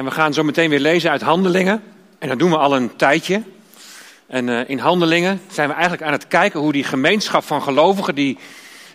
[0.00, 1.82] En we gaan zo meteen weer lezen uit Handelingen.
[2.18, 3.42] En dat doen we al een tijdje.
[4.26, 8.14] En uh, in Handelingen zijn we eigenlijk aan het kijken hoe die gemeenschap van gelovigen,
[8.14, 8.38] die,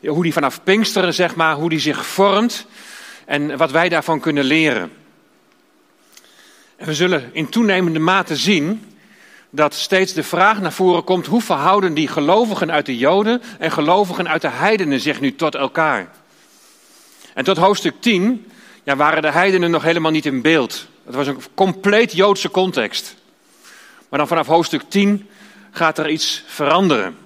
[0.08, 2.66] hoe die vanaf Pinksteren, zeg maar, hoe die zich vormt.
[3.26, 4.92] En wat wij daarvan kunnen leren.
[6.76, 8.96] En we zullen in toenemende mate zien
[9.50, 13.72] dat steeds de vraag naar voren komt: hoe verhouden die gelovigen uit de Joden en
[13.72, 16.08] gelovigen uit de heidenen zich nu tot elkaar?
[17.34, 18.52] En tot hoofdstuk 10
[18.84, 20.94] ja, waren de heidenen nog helemaal niet in beeld.
[21.06, 23.16] Het was een compleet Joodse context.
[24.10, 25.30] Maar dan vanaf hoofdstuk 10
[25.72, 27.18] gaat er iets veranderen.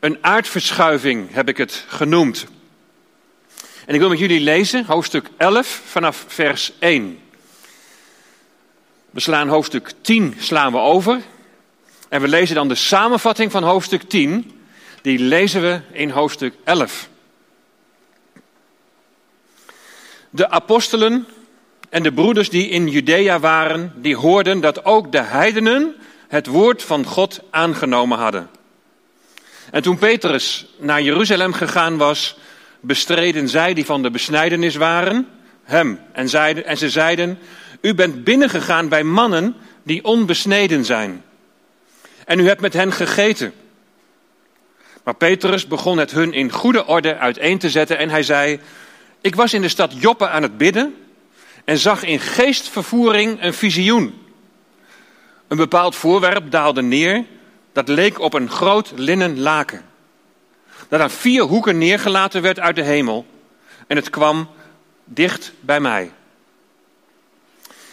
[0.00, 2.46] Een aardverschuiving heb ik het genoemd.
[3.86, 7.18] En ik wil met jullie lezen hoofdstuk 11 vanaf vers 1.
[9.10, 11.20] We slaan hoofdstuk 10 slaan we over.
[12.08, 14.60] En we lezen dan de samenvatting van hoofdstuk 10.
[15.02, 17.08] Die lezen we in hoofdstuk 11.
[20.30, 21.26] De apostelen
[21.88, 25.94] en de broeders die in Judea waren, die hoorden dat ook de heidenen
[26.28, 28.48] het woord van God aangenomen hadden.
[29.70, 32.36] En toen Petrus naar Jeruzalem gegaan was,
[32.80, 35.28] bestreden zij die van de besnijdenis waren,
[35.62, 36.00] hem.
[36.12, 37.38] En, zeiden, en ze zeiden,
[37.80, 41.22] u bent binnengegaan bij mannen die onbesneden zijn.
[42.24, 43.52] En u hebt met hen gegeten.
[45.04, 48.60] Maar Petrus begon het hun in goede orde uiteen te zetten en hij zei,
[49.20, 50.94] ik was in de stad Joppe aan het bidden
[51.68, 54.26] en zag in geestvervoering een visioen.
[55.48, 57.24] Een bepaald voorwerp daalde neer,
[57.72, 59.84] dat leek op een groot linnen laken.
[60.88, 63.26] Dat aan vier hoeken neergelaten werd uit de hemel.
[63.86, 64.48] En het kwam
[65.04, 66.12] dicht bij mij.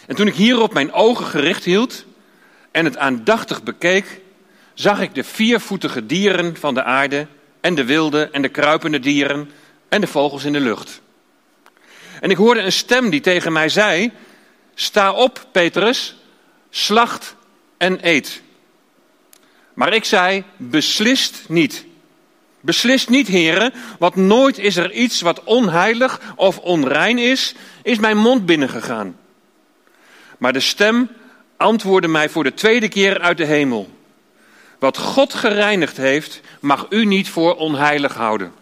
[0.06, 2.04] En toen ik hierop mijn ogen gericht hield
[2.70, 4.20] en het aandachtig bekeek,
[4.74, 7.26] zag ik de viervoetige dieren van de aarde
[7.60, 9.50] en de wilde en de kruipende dieren
[9.88, 11.04] en de vogels in de lucht.
[12.20, 14.12] En ik hoorde een stem die tegen mij zei:
[14.74, 16.16] Sta op, Petrus,
[16.70, 17.36] slacht
[17.76, 18.42] en eet.
[19.74, 21.84] Maar ik zei: Beslist niet.
[22.60, 28.16] Beslist niet, heren, want nooit is er iets wat onheilig of onrein is, is mijn
[28.16, 29.16] mond binnengegaan.
[30.38, 31.08] Maar de stem
[31.56, 33.90] antwoordde mij voor de tweede keer uit de hemel.
[34.78, 38.52] Wat God gereinigd heeft, mag u niet voor onheilig houden.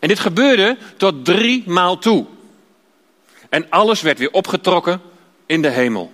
[0.00, 2.26] En dit gebeurde tot drie maal toe.
[3.48, 5.00] En alles werd weer opgetrokken
[5.46, 6.12] in de hemel.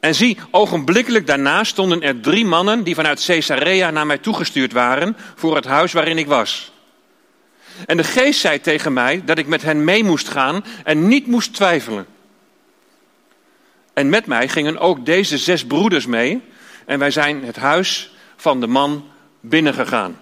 [0.00, 5.16] En zie, ogenblikkelijk daarna stonden er drie mannen die vanuit Caesarea naar mij toegestuurd waren
[5.34, 6.72] voor het huis waarin ik was.
[7.86, 11.26] En de geest zei tegen mij dat ik met hen mee moest gaan en niet
[11.26, 12.06] moest twijfelen.
[13.92, 16.42] En met mij gingen ook deze zes broeders mee
[16.86, 19.08] en wij zijn het huis van de man
[19.40, 20.18] binnengegaan.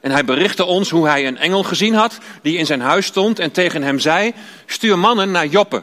[0.00, 3.38] En hij berichtte ons hoe hij een engel gezien had die in zijn huis stond
[3.38, 4.32] en tegen hem zei:
[4.66, 5.82] Stuur mannen naar Joppe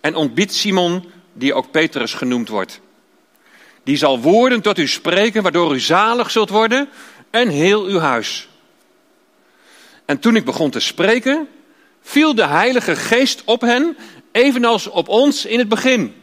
[0.00, 2.80] en ontbied Simon, die ook Petrus genoemd wordt.
[3.84, 6.88] Die zal woorden tot u spreken, waardoor u zalig zult worden
[7.30, 8.48] en heel uw huis.
[10.04, 11.48] En toen ik begon te spreken,
[12.02, 13.96] viel de Heilige Geest op hen,
[14.32, 16.14] evenals op ons in het begin.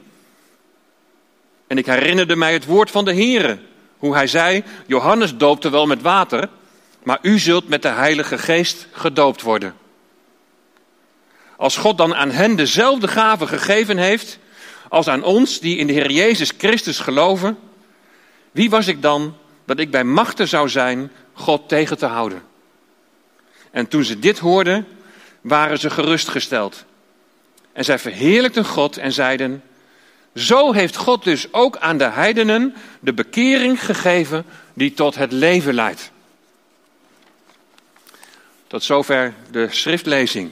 [1.68, 3.59] En ik herinnerde mij het woord van de Heere,
[3.97, 6.50] hoe hij zei: Johannes doopte wel met water
[7.03, 9.75] maar u zult met de Heilige Geest gedoopt worden.
[11.58, 14.40] Als God dan aan hen dezelfde gave gegeven heeft
[14.90, 17.58] als aan ons die in de Heer Jezus Christus geloven,
[18.52, 22.41] wie was ik dan dat ik bij machten zou zijn God tegen te houden?
[23.72, 24.88] En toen ze dit hoorden,
[25.41, 26.85] waren ze gerustgesteld.
[27.72, 29.64] En zij verheerlijkten God en zeiden:
[30.35, 35.74] Zo heeft God dus ook aan de heidenen de bekering gegeven die tot het leven
[35.74, 36.12] leidt.
[38.73, 40.51] Tot zover de schriftlezing.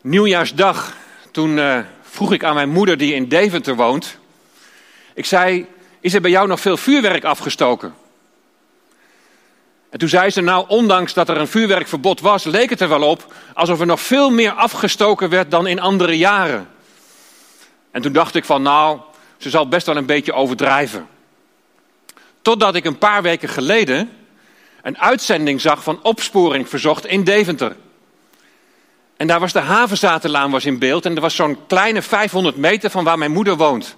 [0.00, 0.96] Nieuwjaarsdag,
[1.30, 4.18] toen uh, vroeg ik aan mijn moeder die in Deventer woont.
[5.14, 5.66] Ik zei,
[6.00, 7.94] is er bij jou nog veel vuurwerk afgestoken?
[9.90, 13.02] En toen zei ze, nou, ondanks dat er een vuurwerkverbod was, leek het er wel
[13.02, 16.68] op alsof er nog veel meer afgestoken werd dan in andere jaren.
[17.90, 19.00] En toen dacht ik van, nou,
[19.36, 21.08] ze zal best wel een beetje overdrijven.
[22.42, 24.10] Totdat ik een paar weken geleden
[24.82, 27.76] een uitzending zag van opsporing verzocht in Deventer.
[29.16, 32.90] En daar was de havenzatenlaan was in beeld en er was zo'n kleine 500 meter
[32.90, 33.96] van waar mijn moeder woont.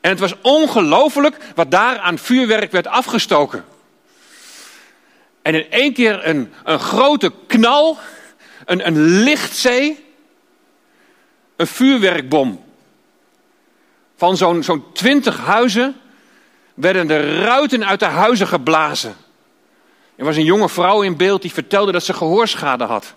[0.00, 3.64] En het was ongelooflijk wat daar aan vuurwerk werd afgestoken.
[5.42, 7.98] En in één keer een, een grote knal,
[8.64, 10.04] een, een lichtzee,
[11.56, 12.64] een vuurwerkbom.
[14.16, 16.00] Van zo'n zo'n twintig huizen
[16.80, 19.16] werden de ruiten uit de huizen geblazen.
[20.16, 23.14] Er was een jonge vrouw in beeld die vertelde dat ze gehoorschade had.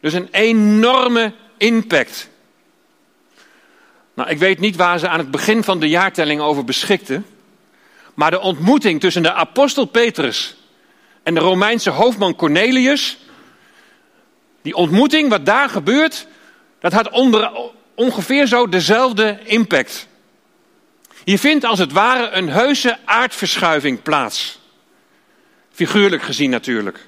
[0.00, 2.28] Dus een enorme impact.
[4.14, 7.26] Nou, ik weet niet waar ze aan het begin van de jaartelling over beschikten.
[8.14, 10.56] Maar de ontmoeting tussen de apostel Petrus
[11.22, 13.18] en de Romeinse hoofdman Cornelius.
[14.62, 16.26] Die ontmoeting, wat daar gebeurt,
[16.80, 17.10] dat had
[17.94, 20.06] ongeveer zo dezelfde impact.
[21.24, 24.58] Hier vindt als het ware een heuse aardverschuiving plaats.
[25.70, 27.06] Figuurlijk gezien natuurlijk.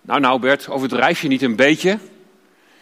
[0.00, 1.98] Nou, nou Bert, overdrijf je niet een beetje?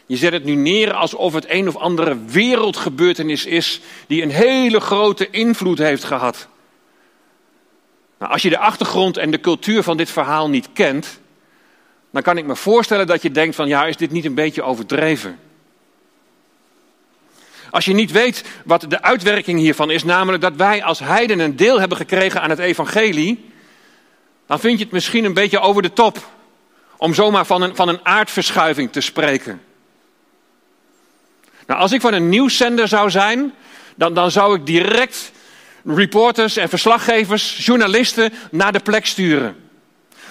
[0.06, 4.80] Je zet het nu neer alsof het een of andere wereldgebeurtenis is die een hele
[4.80, 6.48] grote invloed heeft gehad.
[8.18, 11.20] Nou, als je de achtergrond en de cultuur van dit verhaal niet kent,
[12.10, 14.62] dan kan ik me voorstellen dat je denkt van ja, is dit niet een beetje
[14.62, 15.38] overdreven?
[17.76, 21.56] Als je niet weet wat de uitwerking hiervan is, namelijk dat wij als heiden een
[21.56, 23.50] deel hebben gekregen aan het evangelie,
[24.46, 26.18] dan vind je het misschien een beetje over de top
[26.96, 29.62] om zomaar van een, van een aardverschuiving te spreken.
[31.66, 33.54] Nou, als ik van een nieuwszender zou zijn,
[33.96, 35.32] dan, dan zou ik direct
[35.84, 39.56] reporters en verslaggevers, journalisten naar de plek sturen.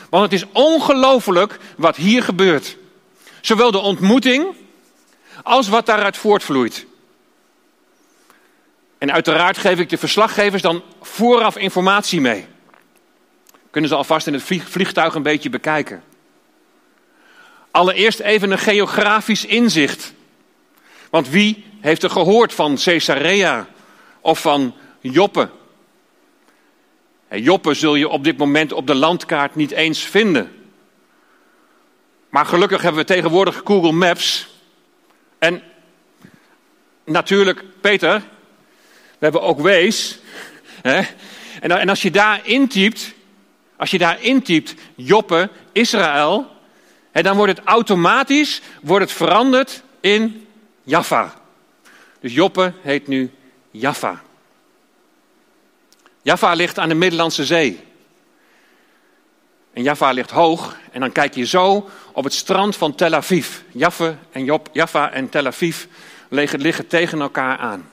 [0.09, 2.77] Want het is ongelooflijk wat hier gebeurt.
[3.41, 4.45] Zowel de ontmoeting
[5.43, 6.85] als wat daaruit voortvloeit.
[9.05, 12.45] En uiteraard geef ik de verslaggevers dan vooraf informatie mee.
[13.69, 16.03] Kunnen ze alvast in het vliegtuig een beetje bekijken.
[17.71, 20.13] Allereerst even een geografisch inzicht.
[21.09, 23.67] Want wie heeft er gehoord van Caesarea
[24.21, 25.49] of van Joppe?
[27.29, 30.65] Joppe zul je op dit moment op de landkaart niet eens vinden.
[32.29, 34.47] Maar gelukkig hebben we tegenwoordig Google Maps.
[35.37, 35.61] En
[37.03, 38.33] natuurlijk, Peter,
[39.17, 40.15] we hebben ook Waze.
[40.81, 41.01] Hè?
[41.59, 43.13] En, als je daar intypt,
[43.77, 46.47] als je daar intypt Joppe, Israël,
[47.11, 50.47] hè, dan wordt het automatisch wordt het veranderd in
[50.83, 51.33] Jaffa.
[52.19, 53.31] Dus Joppe heet nu
[53.71, 54.21] Jaffa.
[56.21, 57.83] Jaffa ligt aan de Middellandse Zee.
[59.73, 63.59] En Jaffa ligt hoog en dan kijk je zo op het strand van Tel Aviv.
[63.71, 65.85] Jaffa en, Job, Jaffa en Tel Aviv
[66.29, 67.89] liggen, liggen tegen elkaar aan.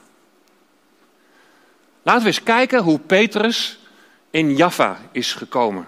[2.03, 3.79] Laten we eens kijken hoe Petrus
[4.31, 5.87] in Jaffa is gekomen.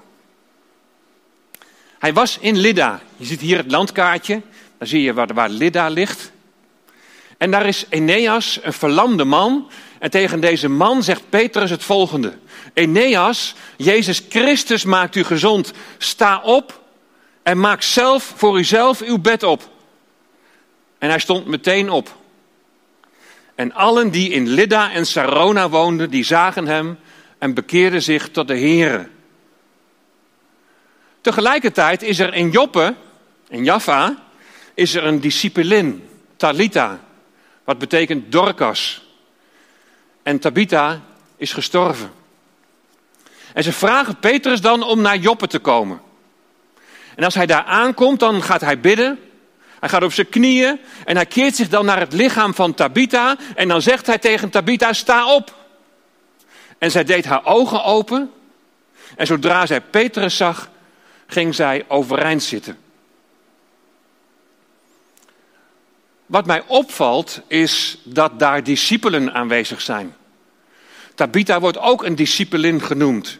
[1.99, 3.01] Hij was in Lydda.
[3.17, 4.41] Je ziet hier het landkaartje.
[4.77, 5.49] Daar zie je waar, waar
[5.89, 6.31] ligt.
[7.37, 9.69] En daar is Eneas, een verlamde man.
[9.99, 12.33] En tegen deze man zegt Petrus het volgende.
[12.73, 15.73] Eneas, Jezus Christus maakt u gezond.
[15.97, 16.81] Sta op
[17.43, 19.69] en maak zelf voor uzelf uw bed op.
[20.97, 22.15] En hij stond meteen op.
[23.55, 26.97] En allen die in Lydda en Sarona woonden, die zagen hem
[27.37, 29.09] en bekeerden zich tot de Here.
[31.21, 32.95] Tegelijkertijd is er in Joppe,
[33.49, 34.23] in Jaffa,
[34.73, 36.99] is er een discipelin, Talita,
[37.63, 39.05] wat betekent Dorcas.
[40.23, 41.01] En Tabitha
[41.37, 42.11] is gestorven.
[43.53, 46.01] En ze vragen Petrus dan om naar Joppe te komen.
[47.15, 49.19] En als hij daar aankomt, dan gaat hij bidden.
[49.85, 53.37] Hij gaat op zijn knieën en hij keert zich dan naar het lichaam van Tabitha.
[53.55, 55.55] En dan zegt hij tegen Tabitha, sta op.
[56.77, 58.31] En zij deed haar ogen open.
[59.15, 60.69] En zodra zij Petrus zag,
[61.27, 62.77] ging zij overeind zitten.
[66.25, 70.15] Wat mij opvalt is dat daar discipelen aanwezig zijn.
[71.15, 73.39] Tabitha wordt ook een discipelin genoemd.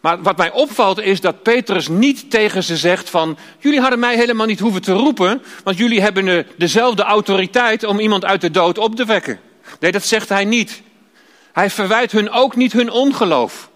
[0.00, 3.38] Maar wat mij opvalt is dat Petrus niet tegen ze zegt van...
[3.58, 5.42] jullie hadden mij helemaal niet hoeven te roepen...
[5.64, 9.40] want jullie hebben dezelfde autoriteit om iemand uit de dood op te wekken.
[9.80, 10.82] Nee, dat zegt hij niet.
[11.52, 13.70] Hij verwijt hun ook niet hun ongeloof.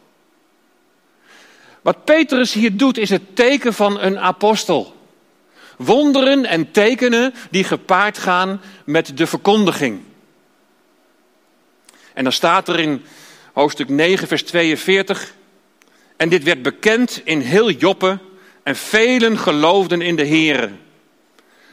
[1.83, 4.97] Wat Petrus hier doet is het teken van een apostel.
[5.77, 10.01] Wonderen en tekenen die gepaard gaan met de verkondiging.
[12.15, 13.05] En dan staat er in
[13.53, 15.35] hoofdstuk 9, vers 42.
[16.23, 18.19] En dit werd bekend in heel Joppe
[18.63, 20.71] en velen geloofden in de Here.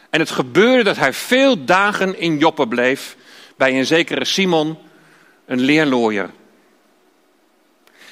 [0.09, 3.15] En het gebeurde dat hij veel dagen in Joppe bleef
[3.57, 4.77] bij een zekere Simon,
[5.45, 6.29] een leerlooier.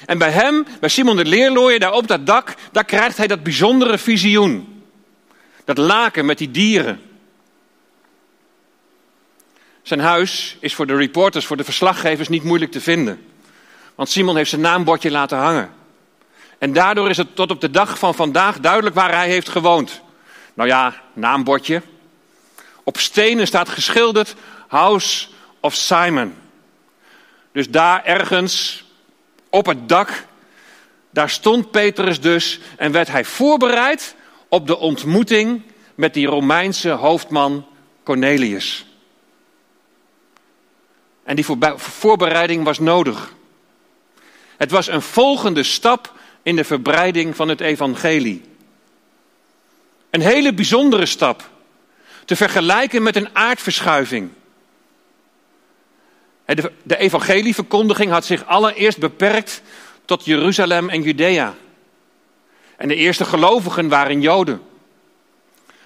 [0.06, 3.42] En bij hem, bij Simon de leerlooier, daar op dat dak, daar krijgt hij dat
[3.42, 4.82] bijzondere visioen.
[5.64, 7.00] Dat laken met die dieren.
[9.82, 13.24] Zijn huis is voor de reporters, voor de verslaggevers niet moeilijk te vinden.
[13.94, 15.76] Want Simon heeft zijn naambordje laten hangen.
[16.58, 20.00] En daardoor is het tot op de dag van vandaag duidelijk waar hij heeft gewoond.
[20.54, 21.82] Nou ja, naambordje.
[22.84, 24.34] Op stenen staat geschilderd
[24.68, 25.28] House
[25.60, 26.34] of Simon.
[27.52, 28.84] Dus daar ergens
[29.50, 30.24] op het dak,
[31.10, 34.14] daar stond Petrus dus en werd hij voorbereid
[34.48, 35.62] op de ontmoeting
[35.94, 37.66] met die Romeinse hoofdman
[38.02, 38.86] Cornelius.
[41.24, 41.46] En die
[41.76, 43.32] voorbereiding was nodig.
[44.56, 46.17] Het was een volgende stap
[46.48, 48.42] in de verbreiding van het evangelie.
[50.10, 51.50] Een hele bijzondere stap.
[52.24, 54.30] Te vergelijken met een aardverschuiving.
[56.82, 59.62] De evangelieverkondiging had zich allereerst beperkt
[60.04, 61.54] tot Jeruzalem en Judea.
[62.76, 64.62] En de eerste gelovigen waren Joden.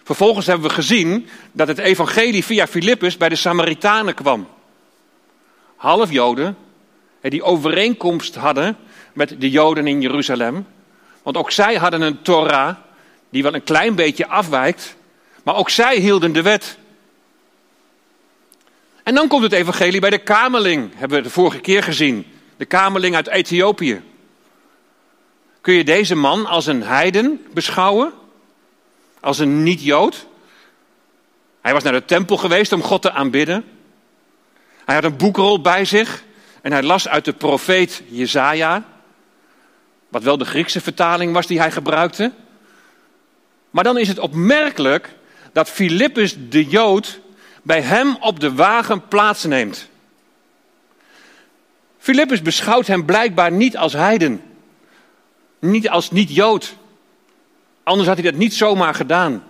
[0.02, 4.48] Vervolgens hebben we gezien dat het evangelie via Filippus bij de Samaritanen kwam.
[5.76, 6.56] Half Joden,
[7.20, 8.76] die overeenkomst hadden
[9.12, 10.66] met de Joden in Jeruzalem.
[11.22, 12.76] Want ook zij hadden een Torah
[13.30, 14.96] die wel een klein beetje afwijkt,
[15.42, 16.78] maar ook zij hielden de wet.
[19.02, 22.26] En dan komt het evangelie bij de kameling, hebben we de vorige keer gezien.
[22.56, 24.02] De kameling uit Ethiopië.
[25.60, 28.12] Kun je deze man als een heiden beschouwen?
[29.20, 30.26] Als een niet-Jood?
[31.60, 33.64] Hij was naar de tempel geweest om God te aanbidden.
[34.84, 36.24] Hij had een boekrol bij zich
[36.62, 38.84] en hij las uit de profeet Jezaja.
[40.12, 42.32] Wat wel de Griekse vertaling was die hij gebruikte.
[43.70, 45.14] Maar dan is het opmerkelijk
[45.52, 47.20] dat Filippus de Jood
[47.62, 49.88] bij hem op de wagen plaatsneemt.
[51.98, 54.42] Filippus beschouwt hem blijkbaar niet als heiden.
[55.58, 56.74] Niet als niet-Jood.
[57.82, 59.44] Anders had hij dat niet zomaar gedaan.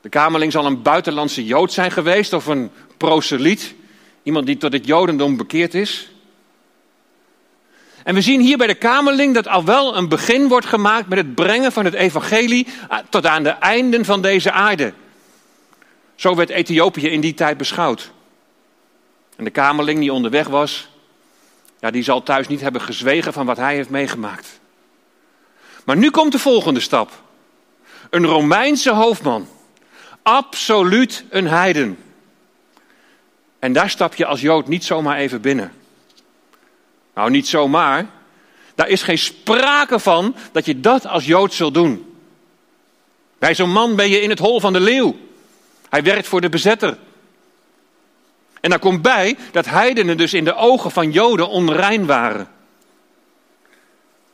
[0.00, 3.74] De kamerling zal een buitenlandse Jood zijn geweest of een proseliet.
[4.22, 6.09] Iemand die tot het Jodendom bekeerd is.
[8.04, 11.18] En we zien hier bij de kamerling dat al wel een begin wordt gemaakt met
[11.18, 12.66] het brengen van het evangelie
[13.08, 14.92] tot aan de einden van deze aarde.
[16.14, 18.12] Zo werd Ethiopië in die tijd beschouwd.
[19.36, 20.88] En de kamerling die onderweg was,
[21.80, 24.60] ja, die zal thuis niet hebben gezwegen van wat hij heeft meegemaakt.
[25.84, 27.22] Maar nu komt de volgende stap.
[28.10, 29.48] Een Romeinse hoofdman.
[30.22, 31.98] Absoluut een heiden.
[33.58, 35.72] En daar stap je als Jood niet zomaar even binnen.
[37.20, 38.06] Nou, niet zomaar.
[38.74, 42.14] Daar is geen sprake van dat je dat als Jood zult doen.
[43.38, 45.16] Bij zo'n man ben je in het hol van de leeuw.
[45.88, 46.98] Hij werkt voor de bezetter.
[48.60, 52.48] En daar komt bij dat heidenen dus in de ogen van Joden onrein waren.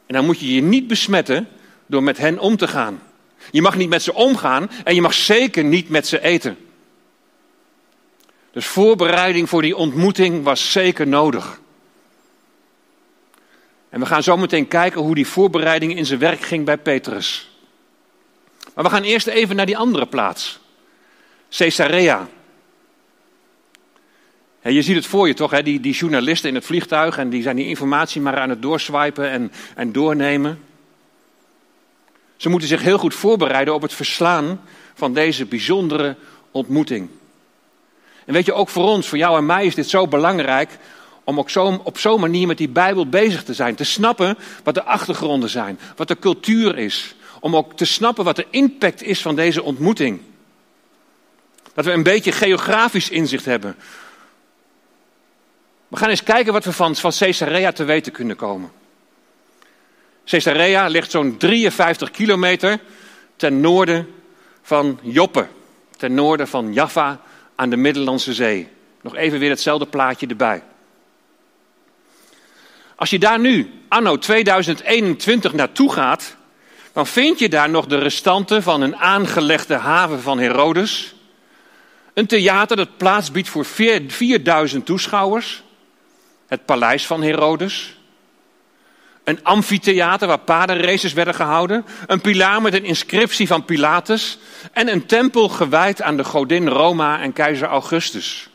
[0.07, 1.49] En dan moet je je niet besmetten
[1.87, 3.03] door met hen om te gaan.
[3.51, 6.59] Je mag niet met ze omgaan en je mag zeker niet met ze eten.
[8.53, 11.61] Dus voorbereiding voor die ontmoeting was zeker nodig.
[13.97, 17.51] En we gaan zo meteen kijken hoe die voorbereiding in zijn werk ging bij Petrus.
[18.75, 20.59] Maar we gaan eerst even naar die andere plaats.
[21.51, 22.29] Caesarea.
[24.63, 27.57] je ziet het voor je toch, die, die journalisten in het vliegtuig en die zijn
[27.57, 30.61] die informatie maar aan het doorswipen en, en doornemen.
[32.37, 34.61] Ze moeten zich heel goed voorbereiden op het verslaan
[34.95, 36.17] van deze bijzondere
[36.51, 37.09] ontmoeting.
[38.25, 40.79] En weet je, ook voor ons, voor jou en mij is dit zo belangrijk
[41.27, 43.75] om ook zo, op zo'n manier met die Bijbel bezig te zijn.
[43.75, 47.15] Te snappen wat de achtergronden zijn, wat de cultuur is.
[47.41, 50.21] Om ook te snappen wat de impact is van deze ontmoeting.
[51.75, 53.77] Dat we een beetje geografisch inzicht hebben.
[55.89, 58.71] We gaan eens kijken wat we van, van Caesarea te weten kunnen komen.
[60.25, 62.81] Caesarea ligt zo'n 53 kilometer
[63.37, 64.09] ten noorden
[64.63, 65.47] van Joppe,
[65.97, 67.21] ten noorden van Jaffa
[67.55, 68.69] aan de Middellandse Zee.
[69.01, 70.63] Nog even weer hetzelfde plaatje erbij.
[72.97, 76.37] Als je daar nu, anno 2021, naartoe gaat,
[76.93, 81.15] dan vind je daar nog de restanten van een aangelegde haven van Herodes.
[82.15, 85.63] Een theater dat plaats biedt voor 4000 toeschouwers.
[86.47, 87.97] Het paleis van Herodes.
[89.25, 91.85] Een amfitheater waar paardenraces werden gehouden.
[92.07, 94.39] Een pilaar met een inscriptie van Pilatus.
[94.73, 98.49] En een tempel gewijd aan de godin Roma en keizer Augustus.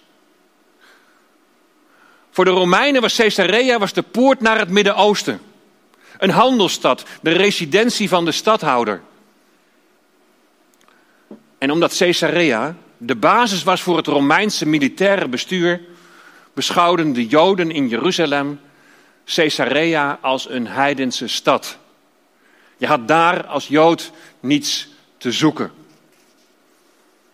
[2.31, 5.41] Voor de Romeinen was Caesarea was de poort naar het Midden-Oosten.
[6.17, 9.01] Een handelsstad, de residentie van de stadhouder.
[11.57, 15.81] En omdat Caesarea de basis was voor het Romeinse militaire bestuur,
[16.53, 18.59] beschouwden de Joden in Jeruzalem
[19.25, 21.77] Caesarea als een heidense stad.
[22.77, 25.80] Je had daar als Jood niets te zoeken.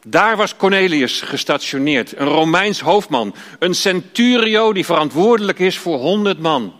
[0.09, 6.73] Daar was Cornelius gestationeerd, een Romeins hoofdman, een centurio die verantwoordelijk is voor honderd man.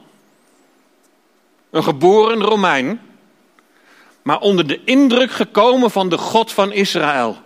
[1.69, 3.01] Een geboren Romein,
[4.21, 7.37] maar onder de indruk gekomen van de God van Israël.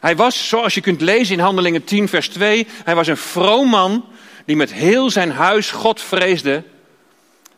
[0.00, 3.68] Hij was, zoals je kunt lezen in Handelingen 10, vers 2, hij was een vroom
[3.68, 4.04] man
[4.44, 6.64] die met heel zijn huis God vreesde,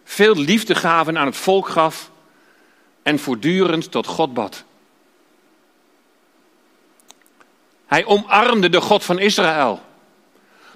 [0.05, 2.11] veel liefde gaven aan het volk gaf
[3.03, 4.65] en voortdurend tot God bad.
[7.95, 9.83] Hij omarmde de God van Israël,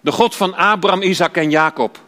[0.00, 2.00] de God van Abraham, Isaac en Jacob.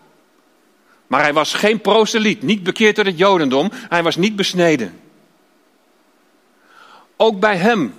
[1.07, 5.01] Maar hij was geen proseliet, niet bekeerd door het Jodendom, hij was niet besneden.
[7.17, 7.95] Ook bij hem,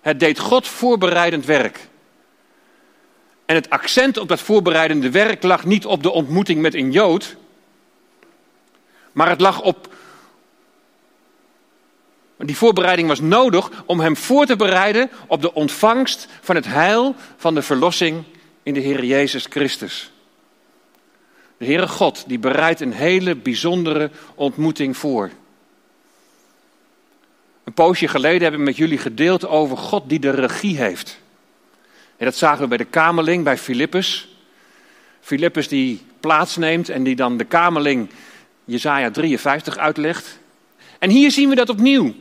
[0.00, 1.88] het deed God voorbereidend werk.
[3.46, 7.36] En het accent op dat voorbereidende werk lag niet op de ontmoeting met een Jood,
[9.12, 9.94] maar het lag op.
[12.46, 17.14] Die voorbereiding was nodig om hem voor te bereiden op de ontvangst van het heil
[17.36, 18.24] van de verlossing
[18.62, 20.10] in de Heer Jezus Christus.
[21.56, 25.30] De Heere God die bereidt een hele bijzondere ontmoeting voor.
[27.64, 31.18] Een poosje geleden heb ik met jullie gedeeld over God die de regie heeft.
[32.16, 34.36] En dat zagen we bij de kamerling, bij Filippus.
[35.20, 38.08] Filippus die plaatsneemt en die dan de kamerling
[38.64, 40.38] Jezaja 53 uitlegt.
[40.98, 42.14] En hier zien we dat opnieuw.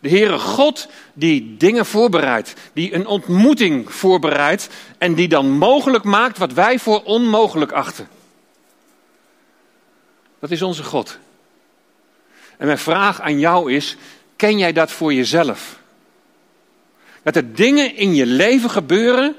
[0.00, 6.38] De Heere God die dingen voorbereidt, die een ontmoeting voorbereidt en die dan mogelijk maakt
[6.38, 8.08] wat wij voor onmogelijk achten.
[10.40, 11.18] Dat is onze God.
[12.56, 13.96] En mijn vraag aan jou is,
[14.36, 15.80] ken jij dat voor jezelf?
[17.22, 19.36] Dat er dingen in je leven gebeuren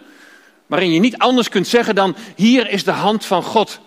[0.68, 3.80] waarin je niet anders kunt zeggen dan hier is de hand van God.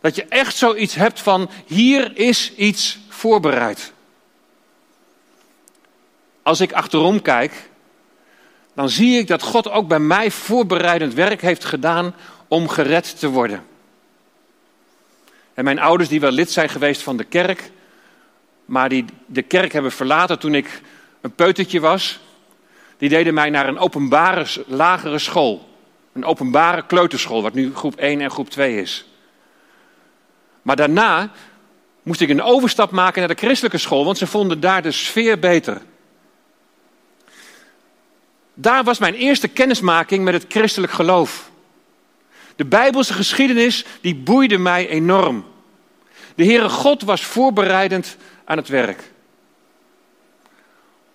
[0.00, 3.92] Dat je echt zoiets hebt van hier is iets voorbereid.
[6.46, 7.68] Als ik achterom kijk,
[8.74, 12.14] dan zie ik dat God ook bij mij voorbereidend werk heeft gedaan
[12.48, 13.64] om gered te worden.
[15.54, 17.70] En mijn ouders, die wel lid zijn geweest van de kerk,
[18.64, 20.80] maar die de kerk hebben verlaten toen ik
[21.20, 22.20] een peutertje was,
[22.98, 25.68] die deden mij naar een openbare lagere school.
[26.12, 29.06] Een openbare kleuterschool, wat nu groep 1 en groep 2 is.
[30.62, 31.30] Maar daarna
[32.02, 35.38] moest ik een overstap maken naar de christelijke school, want ze vonden daar de sfeer
[35.38, 35.80] beter.
[38.58, 41.50] Daar was mijn eerste kennismaking met het christelijk geloof.
[42.56, 45.44] De Bijbelse geschiedenis die boeide mij enorm.
[46.34, 49.12] De Heere God was voorbereidend aan het werk.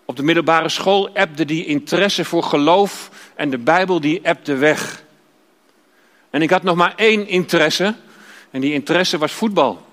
[0.06, 5.04] Op de middelbare school ebde die interesse voor geloof en de Bijbel die ebde weg.
[6.30, 7.96] En ik had nog maar één interesse
[8.52, 9.86] en die interesse was voetbal.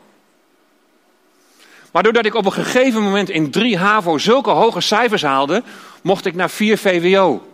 [1.93, 5.63] Maar doordat ik op een gegeven moment in 3 HAVO zulke hoge cijfers haalde,
[6.09, 7.49] mocht ik naar 4 VWO.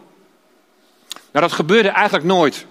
[1.32, 2.66] Nou, dat gebeurde eigenlijk nooit.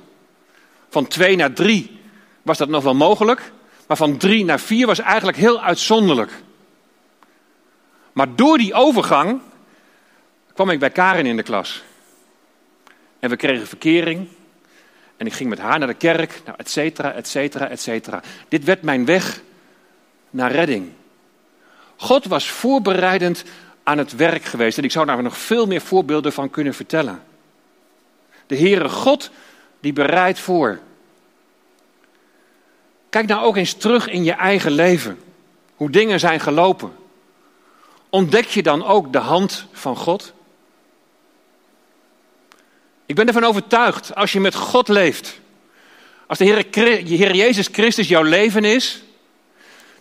[0.89, 1.99] Van 2 naar 3
[2.41, 3.51] was dat nog wel mogelijk,
[3.87, 6.31] maar van 3 naar 4 was eigenlijk heel uitzonderlijk.
[8.13, 9.41] Maar door die overgang
[10.53, 11.83] kwam ik bij Karin in de klas.
[13.19, 14.27] En we kregen verkering.
[15.17, 18.21] En ik ging met haar naar de kerk, nou, et cetera, et cetera, et cetera.
[18.47, 19.41] Dit werd mijn weg
[20.29, 20.91] naar redding.
[21.95, 23.43] God was voorbereidend
[23.83, 24.77] aan het werk geweest.
[24.77, 27.23] En ik zou daar nog veel meer voorbeelden van kunnen vertellen.
[28.47, 29.29] De Heere God,
[29.79, 30.79] die bereidt voor.
[33.09, 35.19] Kijk nou ook eens terug in je eigen leven.
[35.75, 36.95] Hoe dingen zijn gelopen.
[38.09, 40.33] Ontdek je dan ook de hand van God?
[43.05, 45.39] Ik ben ervan overtuigd, als je met God leeft,
[46.27, 49.03] als de Heer, Jezus Christus jouw leven is,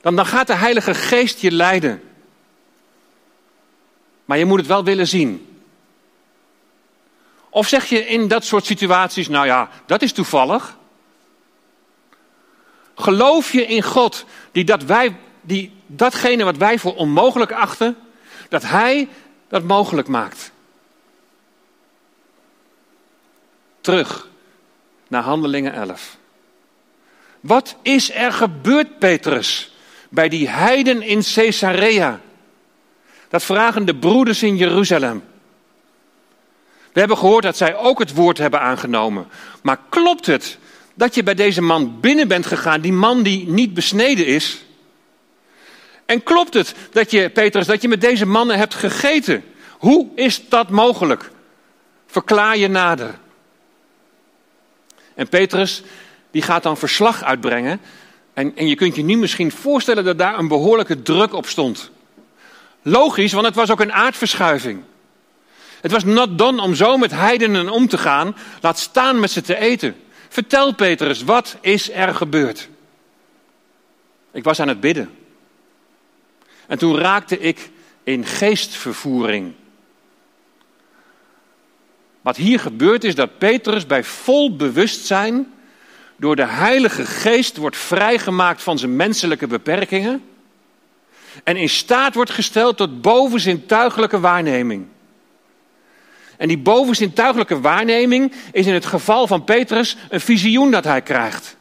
[0.00, 2.02] dan, dan gaat de Heilige Geest je leiden.
[4.24, 5.46] Maar je moet het wel willen zien.
[7.48, 10.76] Of zeg je in dat soort situaties, nou ja, dat is toevallig.
[12.94, 17.96] Geloof je in God die, dat wij, die datgene wat wij voor onmogelijk achten,
[18.48, 19.08] dat Hij
[19.48, 20.50] dat mogelijk maakt?
[23.80, 24.28] Terug
[25.08, 26.16] naar Handelingen 11.
[27.40, 29.72] Wat is er gebeurd, Petrus,
[30.08, 32.20] bij die heiden in Caesarea?
[33.32, 35.24] Dat vragen de broeders in Jeruzalem.
[36.92, 39.26] We hebben gehoord dat zij ook het woord hebben aangenomen.
[39.62, 40.58] Maar klopt het
[40.94, 44.64] dat je bij deze man binnen bent gegaan, die man die niet besneden is?
[46.06, 49.44] En klopt het dat je, Petrus, dat je met deze mannen hebt gegeten?
[49.78, 51.30] Hoe is dat mogelijk?
[52.06, 53.18] Verklaar je nader.
[55.14, 55.82] En Petrus,
[56.30, 57.80] die gaat dan verslag uitbrengen.
[58.34, 61.91] En, en je kunt je nu misschien voorstellen dat daar een behoorlijke druk op stond.
[62.82, 64.82] Logisch, want het was ook een aardverschuiving.
[65.80, 69.40] Het was not done om zo met heidenen om te gaan, laat staan met ze
[69.40, 69.96] te eten.
[70.28, 72.68] Vertel Petrus, wat is er gebeurd?
[74.32, 75.10] Ik was aan het bidden.
[76.66, 77.70] En toen raakte ik
[78.02, 79.52] in geestvervoering.
[82.20, 85.52] Wat hier gebeurt is dat Petrus bij vol bewustzijn
[86.16, 90.22] door de Heilige Geest wordt vrijgemaakt van zijn menselijke beperkingen.
[91.44, 94.86] En in staat wordt gesteld tot bovenzintuigelijke waarneming.
[96.36, 101.56] En die bovenzintuigelijke waarneming is in het geval van Petrus een visioen dat hij krijgt.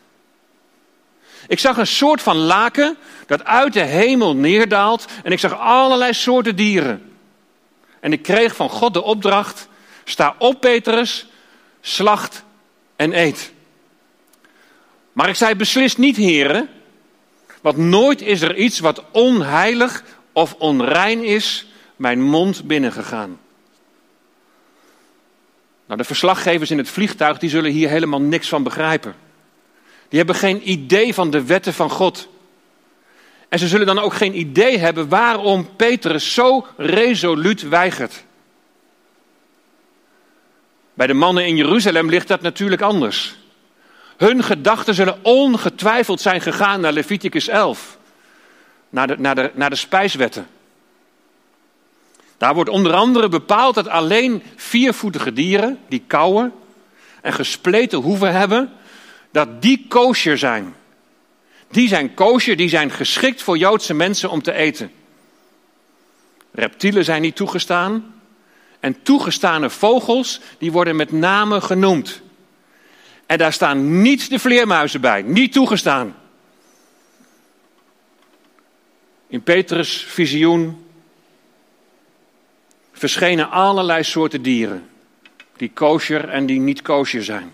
[1.48, 6.14] Ik zag een soort van laken dat uit de hemel neerdaalt en ik zag allerlei
[6.14, 7.12] soorten dieren.
[8.00, 9.68] En ik kreeg van God de opdracht:
[10.04, 11.28] sta op, Petrus,
[11.82, 12.44] slacht
[12.96, 13.52] en eet.
[15.14, 16.70] Maar ik zei beslist niet, heren,
[17.62, 23.40] want nooit is er iets wat onheilig of onrein is mijn mond binnengegaan.
[25.86, 29.16] Nou, de verslaggevers in het vliegtuig die zullen hier helemaal niks van begrijpen.
[30.10, 32.28] Die hebben geen idee van de wetten van God.
[33.50, 38.24] En ze zullen dan ook geen idee hebben waarom Petrus zo resoluut weigert.
[40.94, 43.41] Bij de mannen in Jeruzalem ligt dat natuurlijk anders.
[44.22, 47.98] Hun gedachten zullen ongetwijfeld zijn gegaan naar Leviticus 11,
[48.90, 50.48] naar de, naar de, naar de spijswetten.
[52.38, 56.54] Daar wordt onder andere bepaald dat alleen viervoetige dieren, die kauwen
[57.22, 58.72] en gespleten hoeven hebben,
[59.32, 60.76] dat die kosher zijn.
[61.72, 64.92] Die zijn kosher, die zijn geschikt voor Joodse mensen om te eten.
[66.52, 68.14] Reptielen zijn niet toegestaan.
[68.80, 72.22] En toegestane vogels, die worden met name genoemd.
[73.32, 76.16] En daar staan niet de vleermuizen bij, niet toegestaan.
[79.28, 80.86] In Petrus' visioen
[82.92, 84.90] verschenen allerlei soorten dieren,
[85.58, 87.54] die kosher en die niet kosher zijn.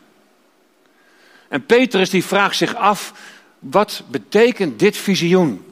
[1.47, 3.13] En Petrus die vraagt zich af,
[3.59, 5.65] wat betekent dit visioen?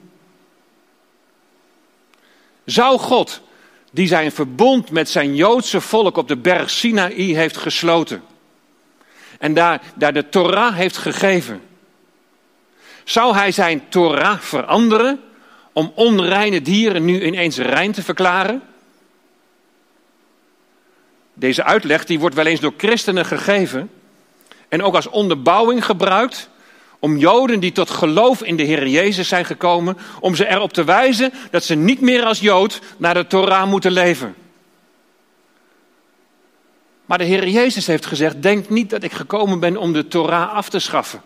[2.66, 3.42] Zou God,
[3.92, 8.34] die zijn verbond met zijn Joodse volk op de berg Sinaï heeft gesloten
[9.40, 11.62] en daar, de Torah heeft gegeven,
[13.04, 15.20] zou hij zijn Torah veranderen
[15.74, 18.62] om onreine dieren nu ineens rein te verklaren?
[21.34, 23.90] Deze uitleg die wordt wel eens door christenen gegeven
[24.70, 26.50] en ook als onderbouwing gebruikt
[27.00, 30.84] om Joden die tot geloof in de Heer Jezus zijn gekomen, om ze erop te
[30.84, 34.36] wijzen dat ze niet meer als Jood naar de Torah moeten leven.
[37.06, 40.54] Maar de Heer Jezus heeft gezegd: Denk niet dat ik gekomen ben om de Torah
[40.54, 41.22] af te schaffen.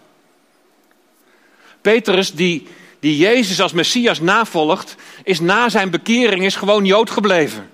[1.81, 2.67] Petrus, die,
[2.99, 7.69] die Jezus als Messias navolgt, is na zijn bekering is gewoon Jood gebleven.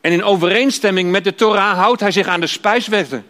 [0.00, 3.26] En in overeenstemming met de Torah houdt hij zich aan de spijswetten.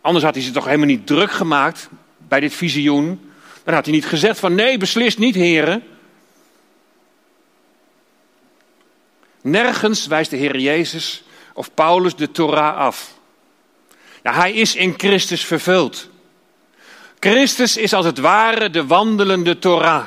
[0.00, 1.88] Anders had hij ze toch helemaal niet druk gemaakt
[2.28, 3.30] bij dit visioen.
[3.64, 5.82] Dan had hij niet gezegd van nee, beslist niet, heren.
[9.40, 11.24] Nergens wijst de Heer Jezus
[11.56, 13.14] of Paulus de Torah af.
[14.22, 16.08] Ja, hij is in Christus vervuld.
[17.20, 20.04] Christus is als het ware de wandelende Torah.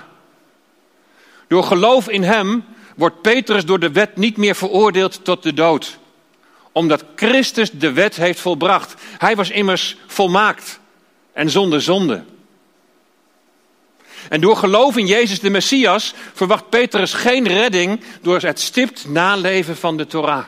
[1.47, 2.63] Door geloof in hem
[2.95, 5.97] wordt Petrus door de wet niet meer veroordeeld tot de dood.
[6.71, 8.93] Omdat Christus de wet heeft volbracht.
[9.17, 10.79] Hij was immers volmaakt
[11.33, 12.23] en zonder zonde.
[14.29, 19.77] En door geloof in Jezus de Messias verwacht Petrus geen redding door het stipt naleven
[19.77, 20.45] van de Torah.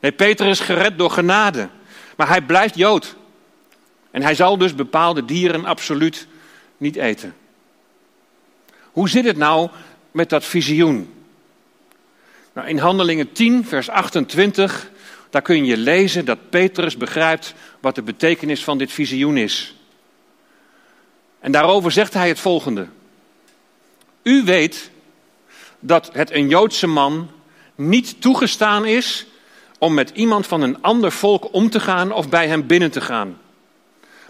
[0.00, 1.68] Nee, Petrus is gered door genade.
[2.16, 3.16] Maar hij blijft Jood.
[4.10, 6.26] En hij zal dus bepaalde dieren absoluut
[6.76, 7.34] niet eten.
[8.92, 9.70] Hoe zit het nou
[10.10, 11.14] met dat visioen?
[12.52, 14.90] Nou, in Handelingen 10, vers 28,
[15.30, 19.74] daar kun je lezen dat Petrus begrijpt wat de betekenis van dit visioen is.
[21.40, 22.88] En daarover zegt hij het volgende.
[24.22, 24.90] U weet
[25.80, 27.30] dat het een Joodse man
[27.74, 29.26] niet toegestaan is
[29.78, 33.00] om met iemand van een ander volk om te gaan of bij hem binnen te
[33.00, 33.38] gaan.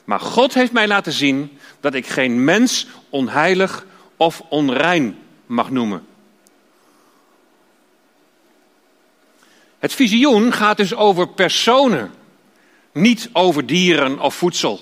[0.04, 6.06] Maar God heeft mij laten zien dat ik geen mens onheilig of onrein mag noemen.
[9.78, 12.12] Het visioen gaat dus over personen,
[12.92, 14.80] niet over dieren of voedsel.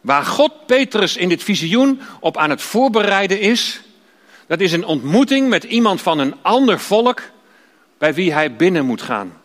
[0.00, 3.80] Waar God Petrus in dit visioen op aan het voorbereiden is,
[4.46, 7.22] dat is een ontmoeting met iemand van een ander volk
[7.98, 9.40] bij wie hij binnen moet gaan.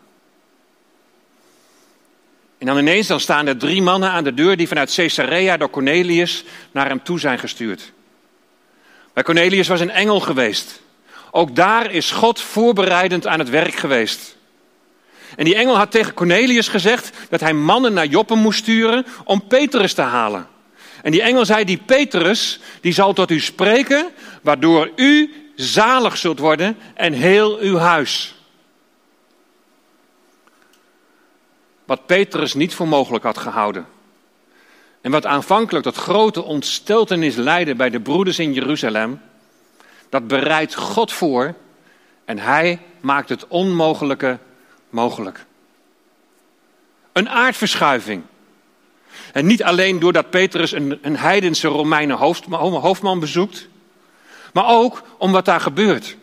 [2.58, 5.70] En dan ineens dan staan er drie mannen aan de deur die vanuit Caesarea door
[5.70, 7.92] Cornelius naar hem toe zijn gestuurd.
[9.12, 10.82] Bij Cornelius was een engel geweest.
[11.30, 14.36] Ook daar is God voorbereidend aan het werk geweest.
[15.36, 19.46] En die engel had tegen Cornelius gezegd dat hij mannen naar Joppe moest sturen om
[19.46, 20.46] Petrus te halen.
[21.02, 24.06] En die engel zei, die Petrus, die zal tot u spreken,
[24.42, 28.34] waardoor u zalig zult worden en heel uw huis.
[31.92, 33.86] Wat Petrus niet voor mogelijk had gehouden.
[35.00, 39.20] En wat aanvankelijk tot grote ontsteltenis leidde bij de broeders in Jeruzalem,
[40.08, 41.54] dat bereidt God voor
[42.24, 44.38] en hij maakt het onmogelijke
[44.90, 45.44] mogelijk.
[47.12, 48.22] Een aardverschuiving.
[49.32, 52.16] En niet alleen doordat Petrus een, een heidense Romeinen
[52.56, 53.68] hoofdman bezoekt,
[54.52, 56.16] maar ook om wat daar gebeurt.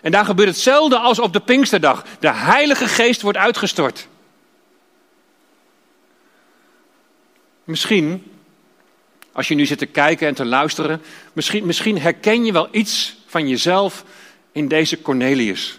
[0.00, 2.04] En daar gebeurt hetzelfde als op de Pinksterdag.
[2.20, 4.08] De Heilige Geest wordt uitgestort.
[7.64, 8.32] Misschien,
[9.32, 13.16] als je nu zit te kijken en te luisteren, misschien, misschien herken je wel iets
[13.26, 14.04] van jezelf
[14.52, 15.78] in deze Cornelius.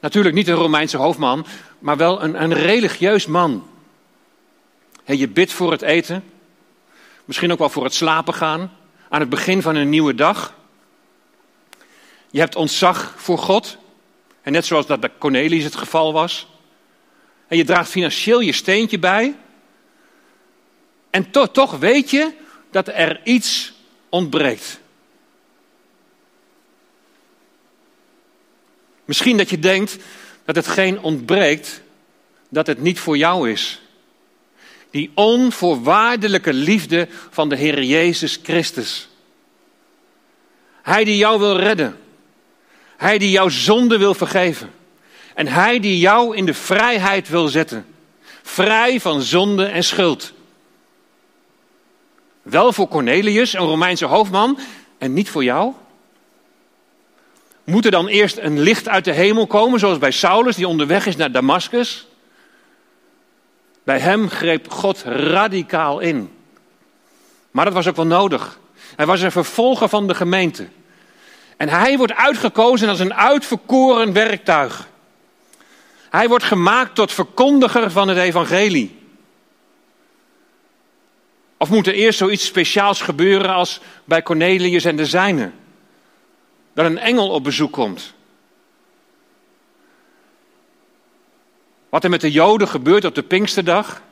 [0.00, 1.46] Natuurlijk niet een Romeinse hoofdman,
[1.78, 3.68] maar wel een, een religieus man.
[5.04, 6.24] je bidt voor het eten,
[7.24, 8.72] misschien ook wel voor het slapen gaan,
[9.08, 10.54] aan het begin van een nieuwe dag.
[12.30, 13.76] Je hebt ontzag voor God,
[14.42, 16.46] en net zoals dat bij Cornelius het geval was.
[17.48, 19.36] En je draagt financieel je steentje bij.
[21.10, 22.32] En to toch weet je
[22.70, 23.72] dat er iets
[24.08, 24.80] ontbreekt.
[29.04, 29.96] Misschien dat je denkt
[30.44, 31.82] dat het geen ontbreekt,
[32.48, 33.80] dat het niet voor jou is.
[34.90, 39.08] Die onvoorwaardelijke liefde van de Heer Jezus Christus.
[40.82, 42.00] Hij die jou wil redden.
[42.96, 44.70] Hij die jouw zonde wil vergeven.
[45.34, 47.86] En hij die jou in de vrijheid wil zetten.
[48.42, 50.32] Vrij van zonde en schuld.
[52.42, 54.58] Wel voor Cornelius, een Romeinse hoofdman,
[54.98, 55.72] en niet voor jou?
[57.64, 61.06] Moet er dan eerst een licht uit de hemel komen, zoals bij Saulus, die onderweg
[61.06, 62.06] is naar Damascus?
[63.84, 66.30] Bij hem greep God radicaal in.
[67.50, 68.58] Maar dat was ook wel nodig.
[68.96, 70.68] Hij was een vervolger van de gemeente.
[71.56, 74.88] En hij wordt uitgekozen als een uitverkoren werktuig.
[76.10, 78.98] Hij wordt gemaakt tot verkondiger van het evangelie.
[81.56, 85.54] Of moet er eerst zoiets speciaals gebeuren als bij Cornelius en de zijnen?
[86.74, 88.14] Dat een engel op bezoek komt.
[91.88, 94.02] Wat er met de Joden gebeurt op de Pinksterdag.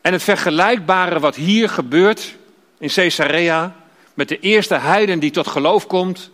[0.00, 2.36] En het vergelijkbare wat hier gebeurt
[2.78, 3.76] in Caesarea
[4.14, 6.30] met de eerste heiden die tot geloof komt,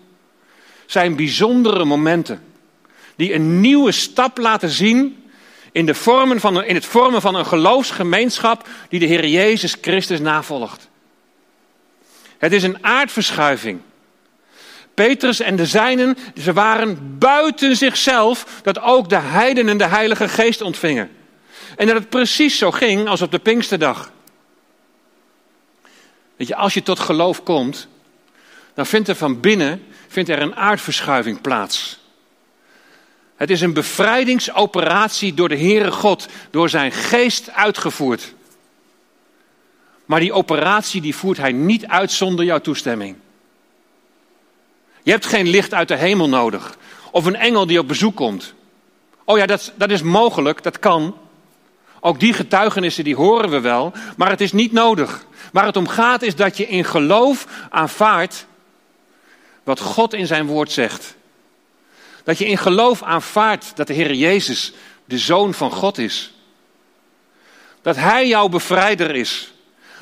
[0.86, 2.42] zijn bijzondere momenten.
[3.16, 5.24] Die een nieuwe stap laten zien
[5.72, 10.20] in, de vormen van in het vormen van een geloofsgemeenschap die de Heer Jezus Christus
[10.20, 10.88] navolgt.
[12.38, 13.80] Het is een aardverschuiving.
[14.94, 20.60] Petrus en de zijnen, ze waren buiten zichzelf dat ook de heidenen de Heilige Geest
[20.60, 21.10] ontvingen.
[21.76, 24.12] En dat het precies zo ging als op de Pinksterdag.
[26.37, 27.88] Weet je, als je tot geloof komt,
[28.75, 31.99] dan vindt er van binnen vindt er een aardverschuiving plaats.
[33.37, 38.35] Het is een bevrijdingsoperatie door de Heere God, door zijn geest uitgevoerd.
[40.05, 43.16] Maar die operatie die voert hij niet uit zonder jouw toestemming.
[45.03, 46.77] Je hebt geen licht uit de hemel nodig.
[47.11, 48.55] Of een engel die op bezoek komt.
[49.25, 51.16] Oh ja, dat, dat is mogelijk, dat kan.
[52.01, 55.27] Ook die getuigenissen die horen we wel, maar het is niet nodig.
[55.52, 58.46] Waar het om gaat is dat je in geloof aanvaardt
[59.64, 61.16] wat God in zijn woord zegt.
[62.24, 64.72] Dat je in geloof aanvaardt dat de Heer Jezus
[65.04, 66.35] de Zoon van God is.
[67.82, 69.52] Dat Hij jouw bevrijder is.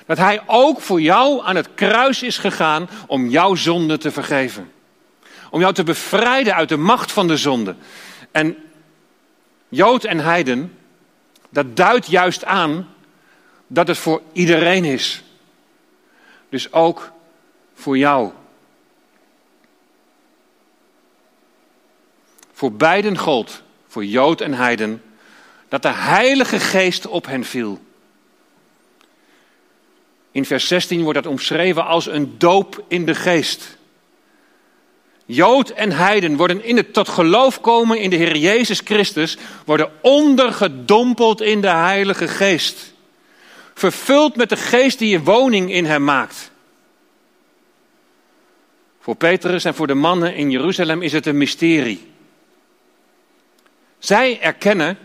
[0.06, 4.72] Dat Hij ook voor jou aan het kruis is gegaan om jouw zonde te vergeven.
[5.50, 7.74] Om jou te bevrijden uit de macht van de zonde.
[8.30, 8.56] En
[9.68, 10.78] Jood en Heiden,
[11.50, 12.88] dat duidt juist aan
[13.66, 15.22] dat het voor iedereen is.
[16.48, 17.12] Dus ook
[17.74, 18.30] voor jou.
[22.52, 25.02] Voor beiden gold, voor Jood en Heiden,
[25.68, 27.80] dat de Heilige Geest op hen viel.
[30.34, 33.76] In vers 16 wordt dat omschreven als een doop in de geest.
[35.26, 39.90] Jood en heiden worden in het tot geloof komen in de Heer Jezus Christus, worden
[40.00, 42.93] ondergedompeld in de Heilige Geest.
[43.74, 46.50] Vervuld met de geest die een woning in hem maakt.
[49.00, 52.12] Voor Petrus en voor de mannen in Jeruzalem is het een mysterie.
[53.98, 54.98] Zij erkennen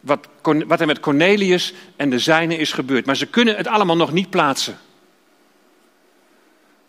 [0.00, 3.96] wat, wat er met Cornelius en de zijnen is gebeurd, maar ze kunnen het allemaal
[3.96, 4.78] nog niet plaatsen.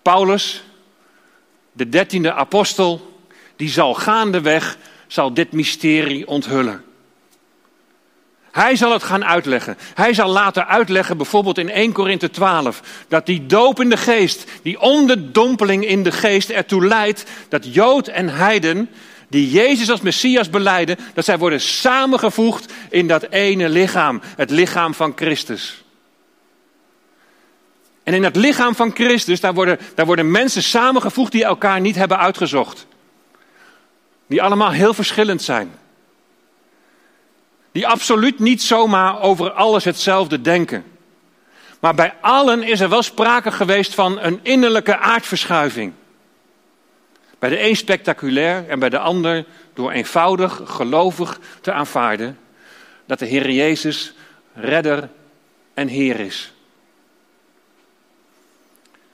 [0.02, 0.64] Paulus,
[1.72, 3.22] de dertiende apostel,
[3.56, 4.78] die zal gaandeweg
[5.08, 6.84] zal dit mysterie onthullen.
[8.52, 9.78] Hij zal het gaan uitleggen.
[9.94, 14.44] Hij zal later uitleggen, bijvoorbeeld in 1 Korinthe 12, dat die doop in de geest,
[14.62, 18.90] die onderdompeling in de geest ertoe leidt dat Jood en Heiden,
[19.30, 24.94] die Jezus als Messias beleiden, dat zij worden samengevoegd in dat ene lichaam, het lichaam
[24.94, 25.84] van Christus.
[28.04, 31.96] En in het lichaam van Christus, daar worden, daar worden mensen samengevoegd die elkaar niet
[31.96, 32.88] hebben uitgezocht.
[34.28, 35.72] Die allemaal heel verschillend zijn.
[37.80, 40.84] Die absoluut niet zomaar over alles hetzelfde denken.
[41.80, 45.94] Maar bij allen is er wel sprake geweest van een innerlijke aardverschuiving.
[47.38, 52.38] Bij de een spectaculair en bij de ander door eenvoudig gelovig te aanvaarden
[53.06, 54.14] dat de Heer Jezus
[54.54, 55.10] redder
[55.74, 56.54] en Heer is.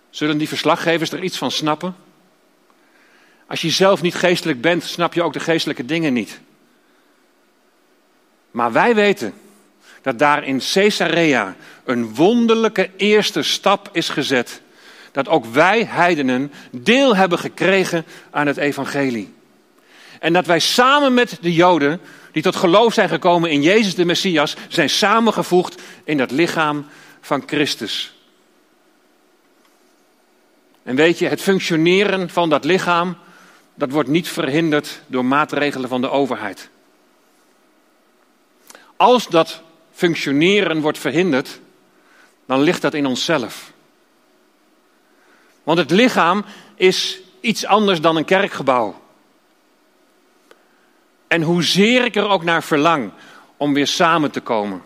[0.09, 1.95] Zullen die verslaggevers er iets van snappen?
[3.47, 6.39] Als je zelf niet geestelijk bent, snap je ook de geestelijke dingen niet.
[8.55, 9.33] Maar wij weten
[10.01, 14.61] dat daar in Caesarea een wonderlijke eerste stap is gezet.
[15.11, 19.33] Dat ook wij heidenen deel hebben gekregen aan het evangelie.
[20.19, 21.99] En dat wij samen met de Joden,
[22.31, 26.85] die tot geloof zijn gekomen in Jezus de Messias, zijn samengevoegd in dat lichaam
[27.21, 28.15] van Christus.
[30.83, 33.17] En weet je, het functioneren van dat lichaam,
[33.73, 36.69] dat wordt niet verhinderd door maatregelen van de overheid.
[38.97, 41.59] Als dat functioneren wordt verhinderd,
[42.45, 43.71] dan ligt dat in onszelf.
[45.63, 49.01] Want het lichaam is iets anders dan een kerkgebouw.
[51.27, 53.11] En hoezeer ik er ook naar verlang
[53.57, 54.83] om weer samen te komen.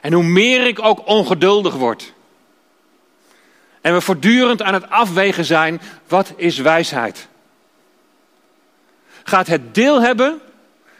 [0.00, 2.12] En hoe meer ik ook ongeduldig word.
[3.80, 7.28] En we voortdurend aan het afwegen zijn, wat is wijsheid?
[9.24, 10.40] Gaat het deel hebben,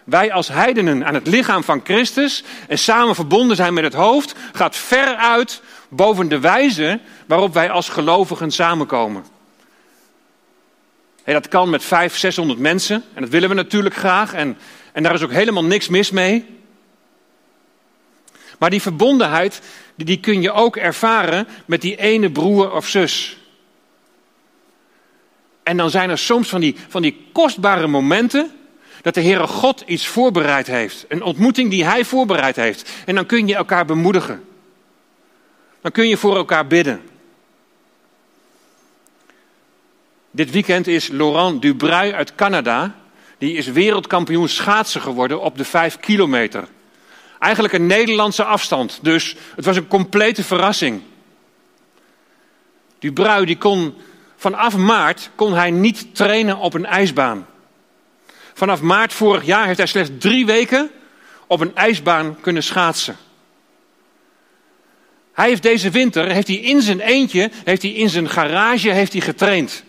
[0.04, 4.34] wij als heidenen, aan het lichaam van Christus en samen verbonden zijn met het hoofd,
[4.52, 9.24] gaat ver uit boven de wijze waarop wij als gelovigen samenkomen.
[11.24, 14.58] Hey, dat kan met 500, 600 mensen en dat willen we natuurlijk graag en,
[14.92, 16.60] en daar is ook helemaal niks mis mee.
[18.58, 19.62] Maar die verbondenheid,
[19.94, 23.36] die, die kun je ook ervaren met die ene broer of zus.
[25.62, 28.50] En dan zijn er soms van die, van die kostbare momenten
[29.02, 31.04] dat de Heere God iets voorbereid heeft.
[31.08, 32.90] Een ontmoeting die Hij voorbereid heeft.
[33.06, 34.44] En dan kun je elkaar bemoedigen.
[35.80, 37.02] Dan kun je voor elkaar bidden.
[40.30, 42.94] Dit weekend is Laurent Dubreuil uit Canada.
[43.38, 46.68] Die is wereldkampioen schaatsen geworden op de 5 kilometer.
[47.38, 48.98] Eigenlijk een Nederlandse afstand.
[49.02, 51.02] Dus het was een complete verrassing.
[52.98, 53.94] Dubreuil die kon
[54.36, 57.46] vanaf maart kon hij niet trainen op een ijsbaan.
[58.54, 60.90] Vanaf maart vorig jaar heeft hij slechts drie weken
[61.46, 63.16] op een ijsbaan kunnen schaatsen.
[65.32, 69.12] Hij heeft deze winter, heeft hij in zijn eentje, heeft hij in zijn garage heeft
[69.12, 69.84] hij getraind.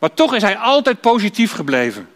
[0.00, 2.08] Maar toch is hij altijd positief gebleven.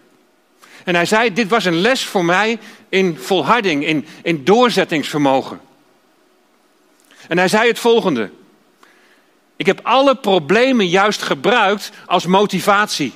[0.84, 5.60] En hij zei, dit was een les voor mij in volharding, in, in doorzettingsvermogen.
[7.28, 8.30] En hij zei het volgende.
[9.56, 13.12] Ik heb alle problemen juist gebruikt als motivatie.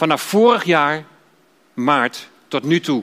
[0.00, 1.04] Vanaf vorig jaar,
[1.74, 3.02] maart, tot nu toe.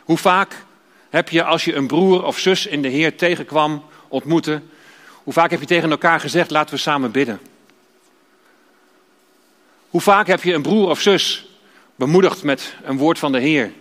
[0.00, 0.64] Hoe vaak
[1.10, 4.62] heb je als je een broer of zus in de Heer tegenkwam, ontmoette,
[5.22, 7.40] hoe vaak heb je tegen elkaar gezegd, laten we samen bidden?
[9.90, 11.46] Hoe vaak heb je een broer of zus
[11.96, 13.72] bemoedigd met een woord van de Heer?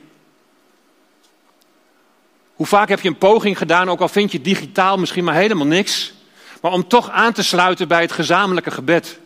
[2.55, 5.67] Hoe vaak heb je een poging gedaan, ook al vind je digitaal misschien maar helemaal
[5.67, 6.13] niks,
[6.61, 9.21] maar om toch aan te sluiten bij het gezamenlijke gebed?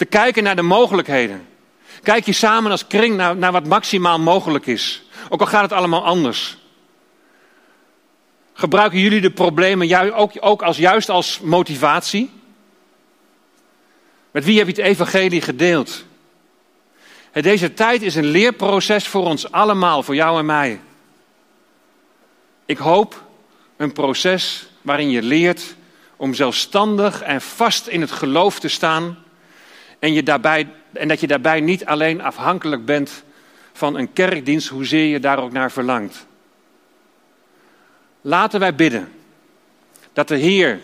[0.00, 1.46] Te kijken naar de mogelijkheden.
[2.02, 5.02] Kijk je samen als kring naar, naar wat maximaal mogelijk is.
[5.28, 6.56] Ook al gaat het allemaal anders.
[8.52, 12.30] Gebruiken jullie de problemen ook, ook als, juist als motivatie?
[14.30, 16.04] Met wie heb je het evangelie gedeeld?
[17.32, 20.80] Deze tijd is een leerproces voor ons allemaal, voor jou en mij.
[22.66, 23.22] Ik hoop
[23.76, 25.74] een proces waarin je leert
[26.16, 29.28] om zelfstandig en vast in het geloof te staan
[30.00, 33.24] en, je daarbij, en dat je daarbij niet alleen afhankelijk bent
[33.72, 36.26] van een kerkdienst, hoezeer je daar ook naar verlangt.
[38.20, 39.12] Laten wij bidden
[40.12, 40.80] dat de Heer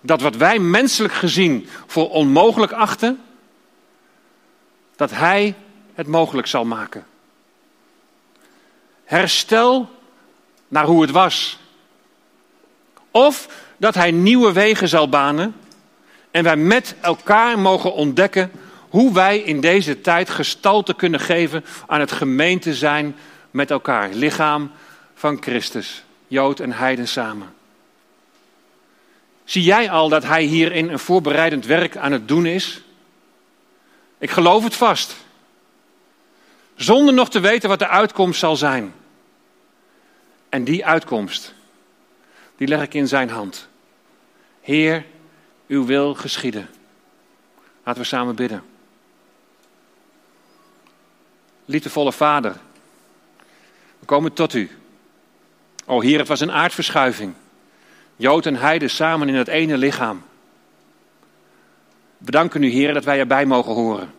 [0.00, 3.20] dat wat wij menselijk gezien voor onmogelijk achten,
[4.96, 5.54] dat Hij
[5.94, 7.06] het mogelijk zal maken.
[9.04, 9.90] Herstel
[10.68, 11.58] naar hoe het was.
[13.10, 15.54] Of dat Hij nieuwe wegen zal banen
[16.30, 18.50] en wij met elkaar mogen ontdekken
[18.88, 23.16] hoe wij in deze tijd gestalte kunnen geven aan het gemeente zijn
[23.50, 24.08] met elkaar.
[24.12, 24.70] Lichaam
[25.14, 27.54] van Christus, Jood en Heiden samen.
[29.44, 32.82] Zie jij al dat hij hierin een voorbereidend werk aan het doen is?
[34.18, 35.16] Ik geloof het vast.
[36.74, 38.94] Zonder nog te weten wat de uitkomst zal zijn.
[40.48, 41.54] En die uitkomst,
[42.56, 43.68] die leg ik in zijn hand.
[44.60, 45.04] Heer,
[45.68, 46.68] uw wil geschieden.
[47.84, 48.62] Laten we samen bidden.
[51.64, 52.56] Liefdevolle Vader,
[53.98, 54.70] we komen tot u.
[55.84, 57.34] O Heer, het was een aardverschuiving.
[58.16, 60.22] Jood en Heide samen in het ene lichaam.
[62.18, 64.10] We danken u, Heer, dat wij erbij mogen horen.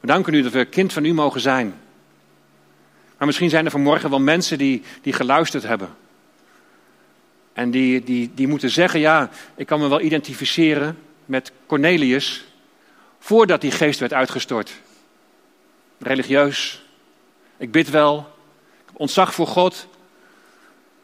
[0.00, 1.74] We danken u dat we kind van u mogen zijn.
[3.18, 5.88] Maar misschien zijn er vanmorgen wel mensen die, die geluisterd hebben.
[7.54, 12.44] En die, die, die moeten zeggen, ja, ik kan me wel identificeren met Cornelius
[13.18, 14.72] voordat die geest werd uitgestort.
[15.98, 16.82] Religieus.
[17.56, 18.32] Ik bid wel.
[18.88, 19.86] Ik ontzag voor God.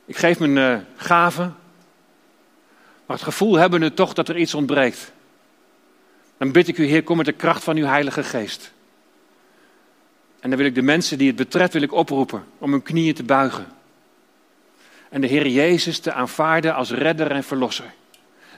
[0.05, 1.57] Ik geef mijn uh, gaven.
[3.07, 5.13] Maar het gevoel hebben we toch dat er iets ontbreekt.
[6.37, 8.73] Dan bid ik u, Heer, kom met de kracht van uw Heilige Geest.
[10.41, 13.15] En dan wil ik de mensen die het betreft wil ik oproepen om hun knieën
[13.15, 13.67] te buigen.
[15.11, 17.93] En de Heer Jezus te aanvaarden als redder en verlosser.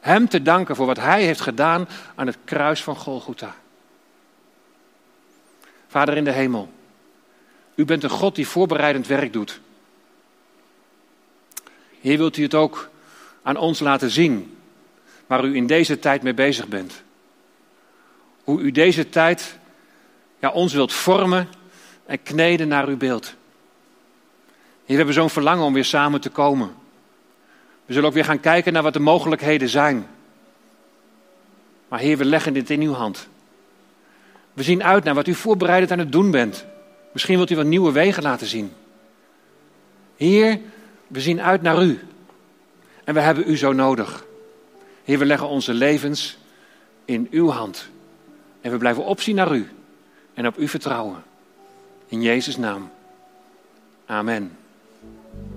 [0.00, 3.54] Hem te danken voor wat Hij heeft gedaan aan het kruis van Golgotha.
[5.88, 6.72] Vader in de hemel,
[7.74, 9.60] u bent een God die voorbereidend werk doet.
[12.00, 12.90] Heer, wilt u het ook
[13.42, 14.56] aan ons laten zien
[15.26, 17.02] waar u in deze tijd mee bezig bent.
[18.44, 19.58] Hoe u deze tijd
[20.38, 21.48] ja, ons wilt vormen
[22.06, 23.34] en kneden naar uw beeld.
[24.92, 26.74] Heer, we hebben zo'n verlangen om weer samen te komen.
[27.86, 30.06] We zullen ook weer gaan kijken naar wat de mogelijkheden zijn.
[31.88, 33.28] Maar Heer, we leggen dit in uw hand.
[34.52, 36.64] We zien uit naar wat u voorbereidend aan het doen bent.
[37.12, 38.72] Misschien wilt u wat nieuwe wegen laten zien.
[40.16, 40.60] Heer,
[41.06, 42.00] we zien uit naar u.
[43.04, 44.24] En we hebben u zo nodig.
[45.04, 46.38] Heer, we leggen onze levens
[47.04, 47.88] in uw hand.
[48.60, 49.70] En we blijven opzien naar u
[50.34, 51.22] en op u vertrouwen.
[52.06, 52.90] In Jezus' naam.
[54.06, 54.56] Amen.